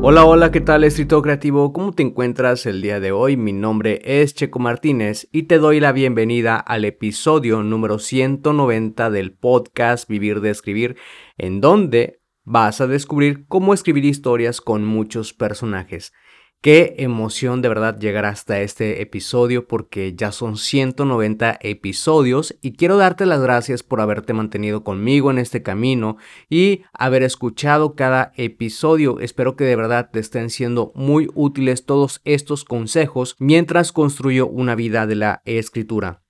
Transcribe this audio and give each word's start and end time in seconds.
Hola, 0.00 0.24
hola, 0.24 0.52
¿qué 0.52 0.60
tal 0.60 0.84
escritor 0.84 1.22
creativo? 1.22 1.72
¿Cómo 1.72 1.92
te 1.92 2.04
encuentras 2.04 2.66
el 2.66 2.80
día 2.80 3.00
de 3.00 3.10
hoy? 3.10 3.36
Mi 3.36 3.52
nombre 3.52 4.00
es 4.04 4.32
Checo 4.32 4.60
Martínez 4.60 5.28
y 5.32 5.42
te 5.42 5.58
doy 5.58 5.80
la 5.80 5.90
bienvenida 5.90 6.56
al 6.56 6.84
episodio 6.84 7.64
número 7.64 7.98
190 7.98 9.10
del 9.10 9.32
podcast 9.32 10.08
Vivir 10.08 10.40
de 10.40 10.50
Escribir, 10.50 10.96
en 11.36 11.60
donde 11.60 12.20
vas 12.44 12.80
a 12.80 12.86
descubrir 12.86 13.46
cómo 13.48 13.74
escribir 13.74 14.04
historias 14.04 14.60
con 14.60 14.84
muchos 14.84 15.34
personajes. 15.34 16.12
Qué 16.60 16.96
emoción 16.98 17.62
de 17.62 17.68
verdad 17.68 18.00
llegar 18.00 18.24
hasta 18.24 18.60
este 18.62 19.00
episodio 19.00 19.68
porque 19.68 20.16
ya 20.16 20.32
son 20.32 20.56
190 20.56 21.56
episodios 21.60 22.58
y 22.60 22.72
quiero 22.72 22.96
darte 22.96 23.26
las 23.26 23.40
gracias 23.40 23.84
por 23.84 24.00
haberte 24.00 24.32
mantenido 24.32 24.82
conmigo 24.82 25.30
en 25.30 25.38
este 25.38 25.62
camino 25.62 26.16
y 26.50 26.82
haber 26.92 27.22
escuchado 27.22 27.94
cada 27.94 28.32
episodio. 28.34 29.20
Espero 29.20 29.54
que 29.54 29.62
de 29.62 29.76
verdad 29.76 30.10
te 30.12 30.18
estén 30.18 30.50
siendo 30.50 30.90
muy 30.96 31.28
útiles 31.36 31.86
todos 31.86 32.20
estos 32.24 32.64
consejos 32.64 33.36
mientras 33.38 33.92
construyo 33.92 34.48
una 34.48 34.74
vida 34.74 35.06
de 35.06 35.14
la 35.14 35.42
escritura. 35.44 36.22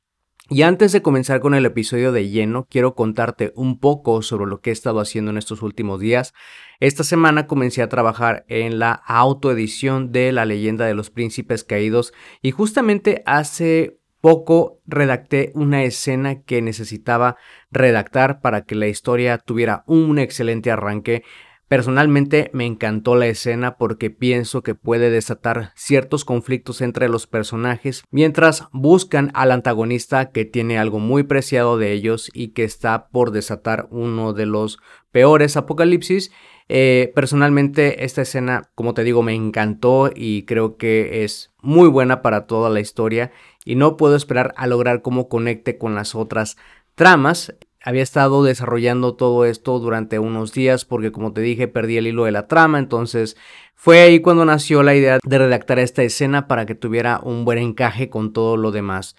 Y 0.50 0.62
antes 0.62 0.92
de 0.92 1.02
comenzar 1.02 1.40
con 1.40 1.52
el 1.52 1.66
episodio 1.66 2.10
de 2.10 2.30
lleno, 2.30 2.66
quiero 2.70 2.94
contarte 2.94 3.52
un 3.54 3.78
poco 3.78 4.22
sobre 4.22 4.46
lo 4.46 4.62
que 4.62 4.70
he 4.70 4.72
estado 4.72 4.98
haciendo 4.98 5.30
en 5.30 5.36
estos 5.36 5.60
últimos 5.60 6.00
días. 6.00 6.32
Esta 6.80 7.04
semana 7.04 7.46
comencé 7.46 7.82
a 7.82 7.90
trabajar 7.90 8.46
en 8.48 8.78
la 8.78 8.92
autoedición 8.92 10.10
de 10.10 10.32
La 10.32 10.46
leyenda 10.46 10.86
de 10.86 10.94
los 10.94 11.10
príncipes 11.10 11.64
caídos 11.64 12.14
y 12.40 12.50
justamente 12.50 13.22
hace 13.26 13.98
poco 14.22 14.80
redacté 14.86 15.52
una 15.54 15.84
escena 15.84 16.42
que 16.42 16.62
necesitaba 16.62 17.36
redactar 17.70 18.40
para 18.40 18.62
que 18.62 18.74
la 18.74 18.88
historia 18.88 19.36
tuviera 19.36 19.84
un 19.86 20.18
excelente 20.18 20.70
arranque 20.70 21.24
Personalmente 21.68 22.50
me 22.54 22.64
encantó 22.64 23.14
la 23.14 23.26
escena 23.26 23.76
porque 23.76 24.08
pienso 24.08 24.62
que 24.62 24.74
puede 24.74 25.10
desatar 25.10 25.72
ciertos 25.76 26.24
conflictos 26.24 26.80
entre 26.80 27.10
los 27.10 27.26
personajes 27.26 28.04
mientras 28.10 28.64
buscan 28.72 29.30
al 29.34 29.52
antagonista 29.52 30.30
que 30.30 30.46
tiene 30.46 30.78
algo 30.78 30.98
muy 30.98 31.24
preciado 31.24 31.76
de 31.76 31.92
ellos 31.92 32.30
y 32.32 32.48
que 32.48 32.64
está 32.64 33.08
por 33.08 33.32
desatar 33.32 33.86
uno 33.90 34.32
de 34.32 34.46
los 34.46 34.78
peores 35.12 35.58
apocalipsis. 35.58 36.32
Eh, 36.70 37.12
personalmente 37.14 38.02
esta 38.04 38.22
escena, 38.22 38.70
como 38.74 38.94
te 38.94 39.04
digo, 39.04 39.22
me 39.22 39.34
encantó 39.34 40.10
y 40.14 40.44
creo 40.44 40.78
que 40.78 41.22
es 41.24 41.52
muy 41.60 41.88
buena 41.88 42.22
para 42.22 42.46
toda 42.46 42.70
la 42.70 42.80
historia 42.80 43.30
y 43.66 43.74
no 43.74 43.98
puedo 43.98 44.16
esperar 44.16 44.54
a 44.56 44.66
lograr 44.66 45.02
cómo 45.02 45.28
conecte 45.28 45.76
con 45.76 45.94
las 45.94 46.14
otras 46.14 46.56
tramas 46.94 47.54
había 47.84 48.02
estado 48.02 48.42
desarrollando 48.44 49.14
todo 49.14 49.44
esto 49.44 49.78
durante 49.78 50.18
unos 50.18 50.52
días 50.52 50.84
porque 50.84 51.12
como 51.12 51.32
te 51.32 51.40
dije 51.40 51.68
perdí 51.68 51.96
el 51.96 52.06
hilo 52.06 52.24
de 52.24 52.32
la 52.32 52.46
trama, 52.46 52.78
entonces 52.78 53.36
fue 53.74 54.00
ahí 54.00 54.20
cuando 54.20 54.44
nació 54.44 54.82
la 54.82 54.94
idea 54.94 55.18
de 55.22 55.38
redactar 55.38 55.78
esta 55.78 56.02
escena 56.02 56.48
para 56.48 56.66
que 56.66 56.74
tuviera 56.74 57.20
un 57.22 57.44
buen 57.44 57.58
encaje 57.58 58.10
con 58.10 58.32
todo 58.32 58.56
lo 58.56 58.72
demás. 58.72 59.16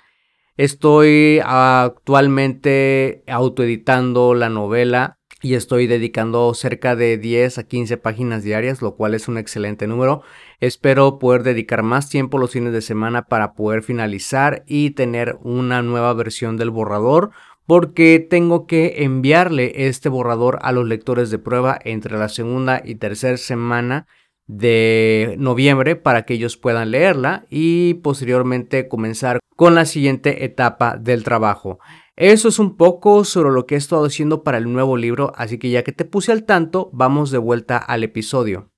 Estoy 0.57 1.39
actualmente 1.45 3.23
autoeditando 3.27 4.33
la 4.33 4.49
novela 4.49 5.19
y 5.41 5.53
estoy 5.53 5.87
dedicando 5.87 6.53
cerca 6.53 6.97
de 6.97 7.17
10 7.17 7.59
a 7.59 7.63
15 7.63 7.95
páginas 7.97 8.43
diarias, 8.43 8.81
lo 8.81 8.95
cual 8.95 9.13
es 9.13 9.29
un 9.29 9.37
excelente 9.37 9.87
número. 9.87 10.21
Espero 10.59 11.17
poder 11.17 11.43
dedicar 11.43 11.81
más 11.81 12.09
tiempo 12.09 12.37
los 12.37 12.51
fines 12.51 12.73
de 12.73 12.81
semana 12.81 13.21
para 13.27 13.53
poder 13.53 13.83
finalizar 13.83 14.63
y 14.67 14.91
tener 14.91 15.37
una 15.41 15.81
nueva 15.81 16.13
versión 16.13 16.57
del 16.57 16.71
borrador 16.71 17.31
porque 17.69 18.25
tengo 18.27 18.65
que 18.65 19.03
enviarle 19.03 19.85
este 19.85 20.09
borrador 20.09 20.57
a 20.63 20.71
los 20.71 20.87
lectores 20.87 21.29
de 21.29 21.37
prueba 21.37 21.77
entre 21.83 22.17
la 22.17 22.27
segunda 22.27 22.81
y 22.83 22.95
tercera 22.95 23.37
semana 23.37 24.07
de 24.47 25.35
noviembre 25.37 25.95
para 25.95 26.25
que 26.25 26.33
ellos 26.33 26.57
puedan 26.57 26.89
leerla 26.89 27.45
y 27.47 27.93
posteriormente 27.93 28.87
comenzar 28.87 29.37
con 29.55 29.75
la 29.75 29.85
siguiente 29.85 30.45
etapa 30.45 30.97
del 30.97 31.23
trabajo. 31.23 31.77
Eso 32.15 32.47
es 32.47 32.57
un 32.57 32.75
poco 32.75 33.23
sobre 33.23 33.51
lo 33.51 33.67
que 33.67 33.75
he 33.75 33.77
estado 33.77 34.03
haciendo 34.03 34.43
para 34.43 34.57
el 34.57 34.73
nuevo 34.73 34.97
libro, 34.97 35.31
así 35.35 35.59
que 35.59 35.69
ya 35.69 35.83
que 35.83 35.91
te 35.91 36.05
puse 36.05 36.31
al 36.31 36.45
tanto, 36.45 36.89
vamos 36.91 37.29
de 37.29 37.37
vuelta 37.37 37.77
al 37.77 38.03
episodio. 38.03 38.71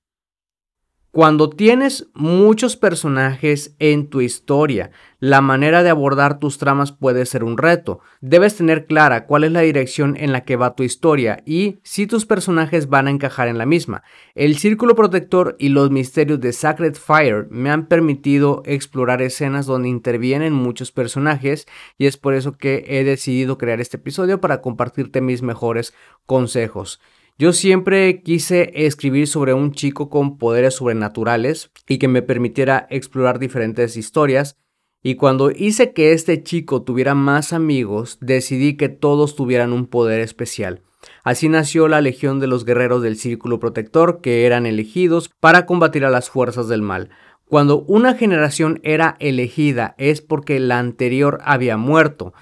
Cuando 1.14 1.50
tienes 1.50 2.08
muchos 2.14 2.78
personajes 2.78 3.76
en 3.78 4.08
tu 4.08 4.22
historia, 4.22 4.92
la 5.20 5.42
manera 5.42 5.82
de 5.82 5.90
abordar 5.90 6.38
tus 6.38 6.56
tramas 6.56 6.90
puede 6.90 7.26
ser 7.26 7.44
un 7.44 7.58
reto. 7.58 8.00
Debes 8.22 8.56
tener 8.56 8.86
clara 8.86 9.26
cuál 9.26 9.44
es 9.44 9.52
la 9.52 9.60
dirección 9.60 10.16
en 10.16 10.32
la 10.32 10.46
que 10.46 10.56
va 10.56 10.74
tu 10.74 10.84
historia 10.84 11.42
y 11.44 11.80
si 11.82 12.06
tus 12.06 12.24
personajes 12.24 12.88
van 12.88 13.08
a 13.08 13.10
encajar 13.10 13.48
en 13.48 13.58
la 13.58 13.66
misma. 13.66 14.02
El 14.34 14.56
círculo 14.56 14.94
protector 14.94 15.54
y 15.58 15.68
los 15.68 15.90
misterios 15.90 16.40
de 16.40 16.54
Sacred 16.54 16.94
Fire 16.94 17.46
me 17.50 17.68
han 17.68 17.88
permitido 17.88 18.62
explorar 18.64 19.20
escenas 19.20 19.66
donde 19.66 19.90
intervienen 19.90 20.54
muchos 20.54 20.92
personajes 20.92 21.66
y 21.98 22.06
es 22.06 22.16
por 22.16 22.32
eso 22.32 22.56
que 22.56 22.86
he 22.88 23.04
decidido 23.04 23.58
crear 23.58 23.82
este 23.82 23.98
episodio 23.98 24.40
para 24.40 24.62
compartirte 24.62 25.20
mis 25.20 25.42
mejores 25.42 25.92
consejos. 26.24 27.00
Yo 27.38 27.52
siempre 27.52 28.22
quise 28.22 28.70
escribir 28.86 29.26
sobre 29.26 29.54
un 29.54 29.72
chico 29.72 30.10
con 30.10 30.38
poderes 30.38 30.74
sobrenaturales 30.74 31.70
y 31.88 31.98
que 31.98 32.08
me 32.08 32.22
permitiera 32.22 32.86
explorar 32.90 33.38
diferentes 33.38 33.96
historias. 33.96 34.58
Y 35.02 35.16
cuando 35.16 35.50
hice 35.50 35.92
que 35.92 36.12
este 36.12 36.42
chico 36.42 36.82
tuviera 36.82 37.14
más 37.14 37.52
amigos, 37.52 38.18
decidí 38.20 38.76
que 38.76 38.88
todos 38.88 39.34
tuvieran 39.34 39.72
un 39.72 39.86
poder 39.86 40.20
especial. 40.20 40.82
Así 41.24 41.48
nació 41.48 41.88
la 41.88 42.00
Legión 42.00 42.38
de 42.38 42.46
los 42.46 42.64
Guerreros 42.64 43.02
del 43.02 43.16
Círculo 43.16 43.58
Protector, 43.58 44.20
que 44.20 44.46
eran 44.46 44.66
elegidos 44.66 45.30
para 45.40 45.66
combatir 45.66 46.04
a 46.04 46.10
las 46.10 46.30
fuerzas 46.30 46.68
del 46.68 46.82
mal. 46.82 47.10
Cuando 47.46 47.82
una 47.82 48.14
generación 48.14 48.80
era 48.82 49.16
elegida 49.18 49.94
es 49.98 50.22
porque 50.22 50.60
la 50.60 50.78
anterior 50.78 51.38
había 51.42 51.76
muerto. 51.76 52.32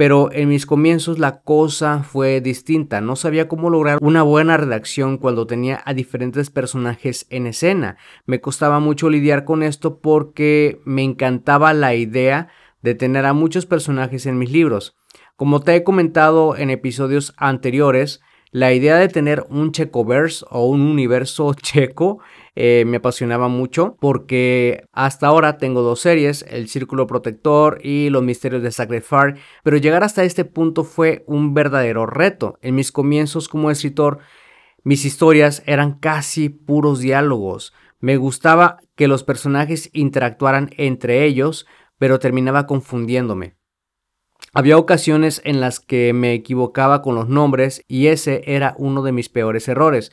Pero 0.00 0.32
en 0.32 0.48
mis 0.48 0.64
comienzos 0.64 1.18
la 1.18 1.42
cosa 1.42 2.02
fue 2.04 2.40
distinta. 2.40 3.02
No 3.02 3.16
sabía 3.16 3.48
cómo 3.48 3.68
lograr 3.68 3.98
una 4.00 4.22
buena 4.22 4.56
redacción 4.56 5.18
cuando 5.18 5.46
tenía 5.46 5.82
a 5.84 5.92
diferentes 5.92 6.48
personajes 6.48 7.26
en 7.28 7.46
escena. 7.46 7.98
Me 8.24 8.40
costaba 8.40 8.80
mucho 8.80 9.10
lidiar 9.10 9.44
con 9.44 9.62
esto 9.62 9.98
porque 10.00 10.80
me 10.86 11.02
encantaba 11.02 11.74
la 11.74 11.94
idea 11.94 12.48
de 12.80 12.94
tener 12.94 13.26
a 13.26 13.34
muchos 13.34 13.66
personajes 13.66 14.24
en 14.24 14.38
mis 14.38 14.50
libros. 14.50 14.96
Como 15.36 15.60
te 15.60 15.76
he 15.76 15.84
comentado 15.84 16.56
en 16.56 16.70
episodios 16.70 17.34
anteriores, 17.36 18.22
la 18.52 18.72
idea 18.72 18.96
de 18.96 19.08
tener 19.08 19.46
un 19.48 19.70
Checoverse 19.70 20.44
o 20.50 20.66
un 20.66 20.80
universo 20.80 21.54
checo 21.62 22.18
eh, 22.56 22.84
me 22.86 22.96
apasionaba 22.96 23.48
mucho 23.48 23.96
porque 24.00 24.84
hasta 24.92 25.28
ahora 25.28 25.56
tengo 25.56 25.82
dos 25.82 26.00
series, 26.00 26.44
El 26.48 26.68
Círculo 26.68 27.06
Protector 27.06 27.78
y 27.82 28.10
Los 28.10 28.24
Misterios 28.24 28.62
de 28.62 28.72
Sacred 28.72 29.02
Fire, 29.02 29.36
pero 29.62 29.76
llegar 29.76 30.02
hasta 30.02 30.24
este 30.24 30.44
punto 30.44 30.84
fue 30.84 31.24
un 31.26 31.54
verdadero 31.54 32.06
reto. 32.06 32.58
En 32.60 32.74
mis 32.74 32.90
comienzos 32.90 33.48
como 33.48 33.70
escritor, 33.70 34.18
mis 34.82 35.04
historias 35.04 35.62
eran 35.66 35.98
casi 35.98 36.48
puros 36.48 37.00
diálogos. 37.00 37.72
Me 38.00 38.16
gustaba 38.16 38.78
que 38.96 39.08
los 39.08 39.22
personajes 39.24 39.90
interactuaran 39.92 40.70
entre 40.76 41.24
ellos, 41.24 41.66
pero 41.98 42.18
terminaba 42.18 42.66
confundiéndome. 42.66 43.59
Había 44.52 44.78
ocasiones 44.78 45.40
en 45.44 45.60
las 45.60 45.78
que 45.78 46.12
me 46.12 46.34
equivocaba 46.34 47.02
con 47.02 47.14
los 47.14 47.28
nombres 47.28 47.84
y 47.86 48.08
ese 48.08 48.42
era 48.46 48.74
uno 48.78 49.02
de 49.02 49.12
mis 49.12 49.28
peores 49.28 49.68
errores. 49.68 50.10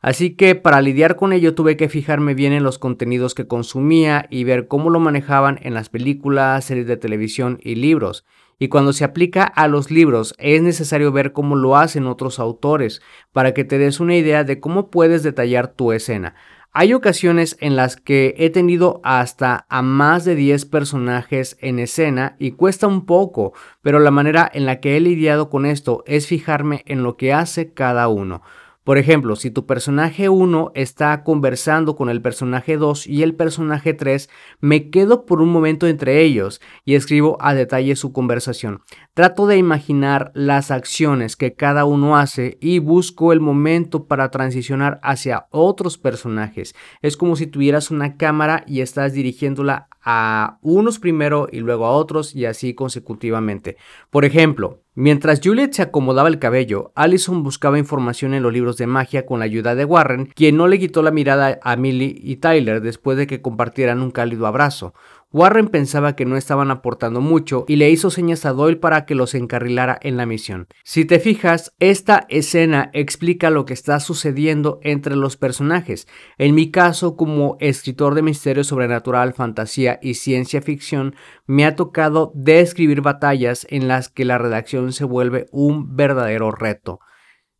Así 0.00 0.34
que 0.34 0.54
para 0.54 0.80
lidiar 0.80 1.16
con 1.16 1.32
ello 1.32 1.54
tuve 1.54 1.76
que 1.76 1.88
fijarme 1.88 2.34
bien 2.34 2.52
en 2.52 2.62
los 2.62 2.78
contenidos 2.78 3.34
que 3.34 3.46
consumía 3.46 4.26
y 4.30 4.44
ver 4.44 4.66
cómo 4.66 4.88
lo 4.88 5.00
manejaban 5.00 5.58
en 5.62 5.74
las 5.74 5.88
películas, 5.88 6.64
series 6.64 6.86
de 6.86 6.96
televisión 6.96 7.58
y 7.62 7.74
libros. 7.74 8.24
Y 8.58 8.68
cuando 8.68 8.92
se 8.92 9.04
aplica 9.04 9.44
a 9.44 9.68
los 9.68 9.90
libros 9.90 10.34
es 10.38 10.62
necesario 10.62 11.12
ver 11.12 11.32
cómo 11.32 11.56
lo 11.56 11.76
hacen 11.76 12.06
otros 12.06 12.38
autores 12.38 13.02
para 13.32 13.52
que 13.52 13.64
te 13.64 13.78
des 13.78 14.00
una 14.00 14.16
idea 14.16 14.44
de 14.44 14.60
cómo 14.60 14.90
puedes 14.90 15.22
detallar 15.22 15.68
tu 15.68 15.92
escena. 15.92 16.34
Hay 16.78 16.92
ocasiones 16.92 17.56
en 17.60 17.74
las 17.74 17.96
que 17.96 18.34
he 18.36 18.50
tenido 18.50 19.00
hasta 19.02 19.64
a 19.70 19.80
más 19.80 20.26
de 20.26 20.34
10 20.34 20.66
personajes 20.66 21.56
en 21.62 21.78
escena 21.78 22.36
y 22.38 22.50
cuesta 22.50 22.86
un 22.86 23.06
poco, 23.06 23.54
pero 23.80 23.98
la 23.98 24.10
manera 24.10 24.50
en 24.52 24.66
la 24.66 24.78
que 24.78 24.96
he 24.96 25.00
lidiado 25.00 25.48
con 25.48 25.64
esto 25.64 26.04
es 26.06 26.26
fijarme 26.26 26.82
en 26.84 27.02
lo 27.02 27.16
que 27.16 27.32
hace 27.32 27.72
cada 27.72 28.08
uno. 28.08 28.42
Por 28.86 28.98
ejemplo, 28.98 29.34
si 29.34 29.50
tu 29.50 29.66
personaje 29.66 30.28
1 30.28 30.70
está 30.76 31.24
conversando 31.24 31.96
con 31.96 32.08
el 32.08 32.22
personaje 32.22 32.76
2 32.76 33.08
y 33.08 33.24
el 33.24 33.34
personaje 33.34 33.94
3, 33.94 34.30
me 34.60 34.90
quedo 34.90 35.26
por 35.26 35.42
un 35.42 35.48
momento 35.48 35.88
entre 35.88 36.22
ellos 36.22 36.60
y 36.84 36.94
escribo 36.94 37.36
a 37.40 37.52
detalle 37.52 37.96
su 37.96 38.12
conversación. 38.12 38.82
Trato 39.12 39.48
de 39.48 39.56
imaginar 39.56 40.30
las 40.34 40.70
acciones 40.70 41.34
que 41.34 41.54
cada 41.54 41.84
uno 41.84 42.16
hace 42.16 42.58
y 42.60 42.78
busco 42.78 43.32
el 43.32 43.40
momento 43.40 44.06
para 44.06 44.30
transicionar 44.30 45.00
hacia 45.02 45.48
otros 45.50 45.98
personajes. 45.98 46.76
Es 47.02 47.16
como 47.16 47.34
si 47.34 47.48
tuvieras 47.48 47.90
una 47.90 48.16
cámara 48.16 48.62
y 48.68 48.82
estás 48.82 49.14
dirigiéndola 49.14 49.88
a 50.00 50.58
unos 50.62 51.00
primero 51.00 51.48
y 51.50 51.58
luego 51.58 51.86
a 51.86 51.90
otros 51.90 52.36
y 52.36 52.44
así 52.44 52.72
consecutivamente. 52.72 53.78
Por 54.10 54.24
ejemplo, 54.24 54.85
Mientras 54.98 55.42
Juliet 55.44 55.74
se 55.74 55.82
acomodaba 55.82 56.30
el 56.30 56.38
cabello, 56.38 56.90
Allison 56.94 57.42
buscaba 57.42 57.78
información 57.78 58.32
en 58.32 58.42
los 58.42 58.50
libros 58.50 58.78
de 58.78 58.86
magia 58.86 59.26
con 59.26 59.40
la 59.40 59.44
ayuda 59.44 59.74
de 59.74 59.84
Warren, 59.84 60.32
quien 60.34 60.56
no 60.56 60.68
le 60.68 60.78
quitó 60.78 61.02
la 61.02 61.10
mirada 61.10 61.58
a 61.62 61.76
Millie 61.76 62.18
y 62.18 62.36
Tyler 62.36 62.80
después 62.80 63.18
de 63.18 63.26
que 63.26 63.42
compartieran 63.42 64.00
un 64.00 64.10
cálido 64.10 64.46
abrazo. 64.46 64.94
Warren 65.36 65.68
pensaba 65.68 66.16
que 66.16 66.24
no 66.24 66.38
estaban 66.38 66.70
aportando 66.70 67.20
mucho 67.20 67.66
y 67.68 67.76
le 67.76 67.90
hizo 67.90 68.08
señas 68.08 68.46
a 68.46 68.54
Doyle 68.54 68.78
para 68.78 69.04
que 69.04 69.14
los 69.14 69.34
encarrilara 69.34 69.98
en 70.00 70.16
la 70.16 70.24
misión. 70.24 70.66
Si 70.82 71.04
te 71.04 71.20
fijas, 71.20 71.74
esta 71.78 72.24
escena 72.30 72.88
explica 72.94 73.50
lo 73.50 73.66
que 73.66 73.74
está 73.74 74.00
sucediendo 74.00 74.80
entre 74.82 75.14
los 75.14 75.36
personajes. 75.36 76.08
En 76.38 76.54
mi 76.54 76.70
caso, 76.70 77.16
como 77.16 77.58
escritor 77.60 78.14
de 78.14 78.22
misterio 78.22 78.64
sobrenatural, 78.64 79.34
fantasía 79.34 79.98
y 80.00 80.14
ciencia 80.14 80.62
ficción, 80.62 81.14
me 81.46 81.66
ha 81.66 81.76
tocado 81.76 82.32
describir 82.34 83.02
batallas 83.02 83.66
en 83.68 83.88
las 83.88 84.08
que 84.08 84.24
la 84.24 84.38
redacción 84.38 84.94
se 84.94 85.04
vuelve 85.04 85.48
un 85.52 85.96
verdadero 85.96 86.50
reto. 86.50 87.00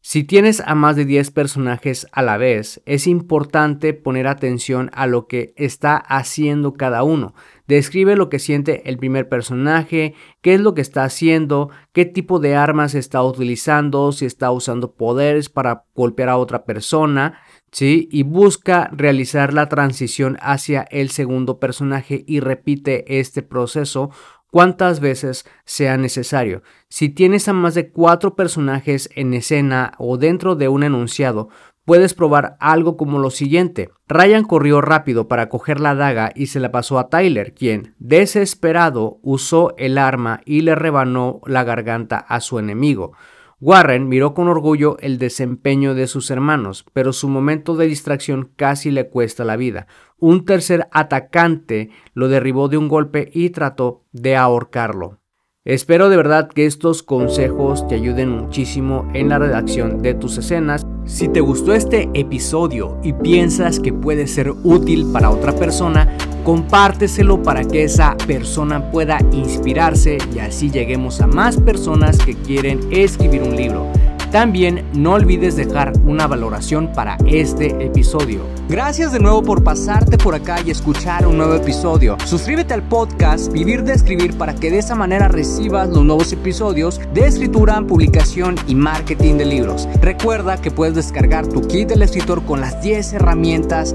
Si 0.08 0.22
tienes 0.22 0.60
a 0.64 0.76
más 0.76 0.94
de 0.94 1.04
10 1.04 1.32
personajes 1.32 2.06
a 2.12 2.22
la 2.22 2.36
vez, 2.36 2.80
es 2.86 3.08
importante 3.08 3.92
poner 3.92 4.28
atención 4.28 4.88
a 4.94 5.08
lo 5.08 5.26
que 5.26 5.52
está 5.56 5.96
haciendo 5.96 6.74
cada 6.74 7.02
uno. 7.02 7.34
Describe 7.66 8.14
lo 8.14 8.28
que 8.28 8.38
siente 8.38 8.88
el 8.88 8.98
primer 8.98 9.28
personaje, 9.28 10.14
qué 10.42 10.54
es 10.54 10.60
lo 10.60 10.74
que 10.74 10.80
está 10.80 11.02
haciendo, 11.02 11.70
qué 11.92 12.04
tipo 12.04 12.38
de 12.38 12.54
armas 12.54 12.94
está 12.94 13.20
utilizando, 13.20 14.12
si 14.12 14.26
está 14.26 14.52
usando 14.52 14.92
poderes 14.92 15.48
para 15.48 15.86
golpear 15.96 16.28
a 16.28 16.36
otra 16.36 16.64
persona, 16.64 17.40
¿sí? 17.72 18.08
Y 18.12 18.22
busca 18.22 18.88
realizar 18.92 19.52
la 19.52 19.68
transición 19.68 20.36
hacia 20.40 20.82
el 20.82 21.10
segundo 21.10 21.58
personaje 21.58 22.22
y 22.28 22.38
repite 22.38 23.18
este 23.18 23.42
proceso 23.42 24.10
cuantas 24.56 25.00
veces 25.00 25.44
sea 25.66 25.98
necesario. 25.98 26.62
Si 26.88 27.10
tienes 27.10 27.46
a 27.46 27.52
más 27.52 27.74
de 27.74 27.90
cuatro 27.90 28.36
personajes 28.36 29.10
en 29.14 29.34
escena 29.34 29.92
o 29.98 30.16
dentro 30.16 30.56
de 30.56 30.68
un 30.68 30.82
enunciado, 30.82 31.50
puedes 31.84 32.14
probar 32.14 32.56
algo 32.58 32.96
como 32.96 33.18
lo 33.18 33.28
siguiente. 33.28 33.90
Ryan 34.08 34.44
corrió 34.44 34.80
rápido 34.80 35.28
para 35.28 35.50
coger 35.50 35.78
la 35.78 35.94
daga 35.94 36.32
y 36.34 36.46
se 36.46 36.58
la 36.58 36.72
pasó 36.72 36.98
a 36.98 37.10
Tyler, 37.10 37.52
quien, 37.52 37.94
desesperado, 37.98 39.18
usó 39.20 39.74
el 39.76 39.98
arma 39.98 40.40
y 40.46 40.62
le 40.62 40.74
rebanó 40.74 41.42
la 41.44 41.62
garganta 41.62 42.16
a 42.16 42.40
su 42.40 42.58
enemigo. 42.58 43.12
Warren 43.58 44.08
miró 44.08 44.34
con 44.34 44.48
orgullo 44.48 44.98
el 45.00 45.16
desempeño 45.16 45.94
de 45.94 46.06
sus 46.06 46.30
hermanos, 46.30 46.84
pero 46.92 47.14
su 47.14 47.28
momento 47.28 47.74
de 47.74 47.86
distracción 47.86 48.52
casi 48.54 48.90
le 48.90 49.08
cuesta 49.08 49.44
la 49.44 49.56
vida. 49.56 49.86
Un 50.18 50.44
tercer 50.44 50.88
atacante 50.92 51.88
lo 52.12 52.28
derribó 52.28 52.68
de 52.68 52.76
un 52.76 52.88
golpe 52.88 53.30
y 53.32 53.50
trató 53.50 54.04
de 54.12 54.36
ahorcarlo. 54.36 55.20
Espero 55.66 56.08
de 56.08 56.16
verdad 56.16 56.48
que 56.48 56.64
estos 56.64 57.02
consejos 57.02 57.88
te 57.88 57.96
ayuden 57.96 58.28
muchísimo 58.28 59.10
en 59.14 59.30
la 59.30 59.40
redacción 59.40 60.00
de 60.00 60.14
tus 60.14 60.38
escenas. 60.38 60.86
Si 61.06 61.26
te 61.26 61.40
gustó 61.40 61.74
este 61.74 62.08
episodio 62.14 63.00
y 63.02 63.12
piensas 63.12 63.80
que 63.80 63.92
puede 63.92 64.28
ser 64.28 64.52
útil 64.62 65.10
para 65.12 65.28
otra 65.28 65.50
persona, 65.56 66.06
compárteselo 66.44 67.42
para 67.42 67.64
que 67.64 67.82
esa 67.82 68.16
persona 68.28 68.92
pueda 68.92 69.18
inspirarse 69.32 70.18
y 70.32 70.38
así 70.38 70.70
lleguemos 70.70 71.20
a 71.20 71.26
más 71.26 71.56
personas 71.56 72.16
que 72.18 72.36
quieren 72.36 72.78
escribir 72.92 73.42
un 73.42 73.56
libro. 73.56 73.90
También 74.36 74.84
no 74.92 75.14
olvides 75.14 75.56
dejar 75.56 75.94
una 76.04 76.26
valoración 76.26 76.92
para 76.92 77.16
este 77.24 77.68
episodio. 77.82 78.42
Gracias 78.68 79.10
de 79.12 79.18
nuevo 79.18 79.42
por 79.42 79.64
pasarte 79.64 80.18
por 80.18 80.34
acá 80.34 80.58
y 80.62 80.70
escuchar 80.70 81.26
un 81.26 81.38
nuevo 81.38 81.54
episodio. 81.54 82.18
Suscríbete 82.26 82.74
al 82.74 82.82
podcast 82.82 83.50
Vivir 83.50 83.82
de 83.82 83.94
Escribir 83.94 84.36
para 84.36 84.54
que 84.54 84.70
de 84.70 84.76
esa 84.76 84.94
manera 84.94 85.28
recibas 85.28 85.88
los 85.88 86.04
nuevos 86.04 86.34
episodios 86.34 87.00
de 87.14 87.26
escritura, 87.26 87.80
publicación 87.80 88.56
y 88.66 88.74
marketing 88.74 89.38
de 89.38 89.46
libros. 89.46 89.88
Recuerda 90.02 90.60
que 90.60 90.70
puedes 90.70 90.96
descargar 90.96 91.46
tu 91.46 91.66
kit 91.66 91.88
del 91.88 92.02
escritor 92.02 92.44
con 92.44 92.60
las 92.60 92.82
10 92.82 93.14
herramientas 93.14 93.94